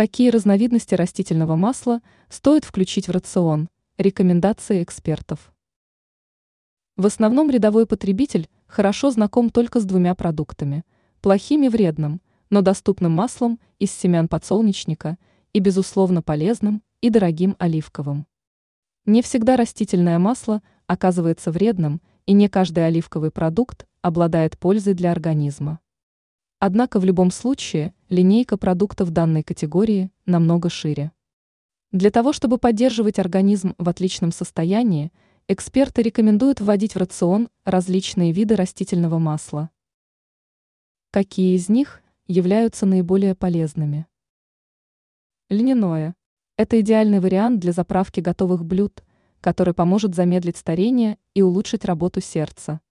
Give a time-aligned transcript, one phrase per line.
[0.00, 2.00] Какие разновидности растительного масла
[2.30, 3.68] стоит включить в рацион?
[3.98, 5.52] Рекомендации экспертов.
[6.96, 10.84] В основном рядовой потребитель хорошо знаком только с двумя продуктами–
[11.20, 15.18] плохим и вредным, но доступным маслом из семян подсолнечника
[15.52, 18.26] и, безусловно, полезным и дорогим оливковым.
[19.04, 25.78] Не всегда растительное масло оказывается вредным, и не каждый оливковый продукт обладает пользой для организма.
[26.62, 31.10] Однако в любом случае линейка продуктов данной категории намного шире.
[31.90, 35.10] Для того, чтобы поддерживать организм в отличном состоянии,
[35.48, 39.70] эксперты рекомендуют вводить в рацион различные виды растительного масла.
[41.10, 44.06] Какие из них являются наиболее полезными?
[45.48, 46.14] Льняное.
[46.58, 49.02] Это идеальный вариант для заправки готовых блюд,
[49.40, 52.82] который поможет замедлить старение и улучшить работу сердца.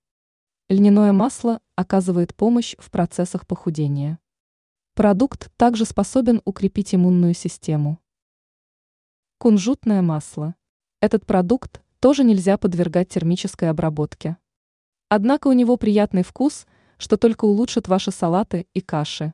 [0.69, 4.19] Льняное масло оказывает помощь в процессах похудения.
[4.93, 7.97] Продукт также способен укрепить иммунную систему.
[9.39, 10.53] Кунжутное масло.
[11.02, 14.38] Этот продукт тоже нельзя подвергать термической обработке.
[15.07, 16.67] Однако у него приятный вкус,
[16.99, 19.33] что только улучшит ваши салаты и каши.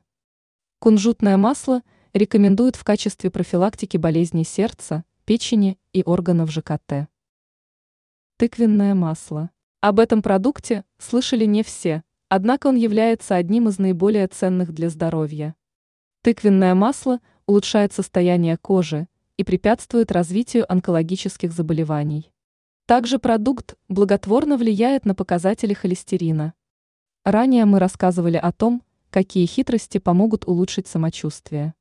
[0.78, 1.82] Кунжутное масло
[2.14, 7.08] рекомендуют в качестве профилактики болезней сердца, печени и органов ЖКТ.
[8.38, 9.50] Тыквенное масло.
[9.80, 15.54] Об этом продукте слышали не все, однако он является одним из наиболее ценных для здоровья.
[16.22, 22.32] Тыквенное масло улучшает состояние кожи и препятствует развитию онкологических заболеваний.
[22.86, 26.54] Также продукт благотворно влияет на показатели холестерина.
[27.24, 31.74] Ранее мы рассказывали о том, какие хитрости помогут улучшить самочувствие.